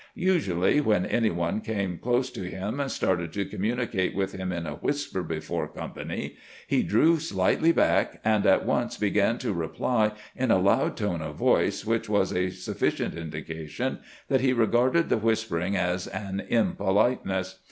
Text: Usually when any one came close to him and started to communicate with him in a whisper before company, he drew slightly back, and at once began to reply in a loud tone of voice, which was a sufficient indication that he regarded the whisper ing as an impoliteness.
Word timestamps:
Usually 0.15 0.81
when 0.81 1.05
any 1.05 1.29
one 1.29 1.61
came 1.61 1.99
close 1.99 2.31
to 2.31 2.41
him 2.41 2.79
and 2.79 2.89
started 2.89 3.31
to 3.33 3.45
communicate 3.45 4.15
with 4.15 4.31
him 4.33 4.51
in 4.51 4.65
a 4.65 4.77
whisper 4.77 5.21
before 5.21 5.67
company, 5.67 6.37
he 6.65 6.81
drew 6.81 7.19
slightly 7.19 7.71
back, 7.71 8.19
and 8.25 8.43
at 8.47 8.65
once 8.65 8.97
began 8.97 9.37
to 9.37 9.53
reply 9.53 10.13
in 10.35 10.49
a 10.49 10.57
loud 10.57 10.97
tone 10.97 11.21
of 11.21 11.35
voice, 11.35 11.85
which 11.85 12.09
was 12.09 12.33
a 12.33 12.49
sufficient 12.49 13.13
indication 13.13 13.99
that 14.27 14.41
he 14.41 14.53
regarded 14.53 15.09
the 15.09 15.17
whisper 15.17 15.59
ing 15.59 15.77
as 15.77 16.07
an 16.07 16.39
impoliteness. 16.49 17.59